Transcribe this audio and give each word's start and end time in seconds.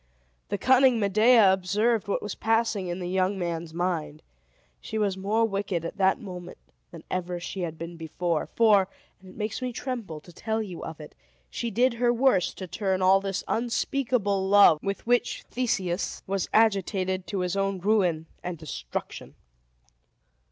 The 0.49 0.57
cunning 0.57 0.99
Medea 0.99 1.53
observed 1.53 2.07
what 2.07 2.23
was 2.23 2.33
passing 2.33 2.87
in 2.87 2.97
the 2.97 3.07
young 3.07 3.37
man's 3.37 3.71
mind. 3.71 4.23
She 4.79 4.97
was 4.97 5.15
more 5.15 5.45
wicked 5.47 5.85
at 5.85 5.97
that 5.97 6.19
moment 6.19 6.57
than 6.89 7.03
ever 7.11 7.39
she 7.39 7.61
had 7.61 7.77
been 7.77 7.97
before; 7.97 8.47
for 8.55 8.87
(and 9.19 9.29
it 9.29 9.35
makes 9.35 9.61
me 9.61 9.71
tremble 9.71 10.19
to 10.21 10.33
tell 10.33 10.59
you 10.59 10.83
of 10.83 10.99
it) 10.99 11.13
she 11.51 11.69
did 11.69 11.93
her 12.01 12.11
worst 12.11 12.57
to 12.57 12.67
turn 12.67 13.03
all 13.03 13.21
this 13.21 13.43
unspeakable 13.47 14.47
love 14.49 14.79
with 14.81 15.05
which 15.05 15.43
Theseus 15.51 16.23
was 16.25 16.49
agitated 16.51 17.27
to 17.27 17.41
his 17.41 17.55
own 17.55 17.77
ruin 17.77 18.25
and 18.41 18.57
destruction. 18.57 19.35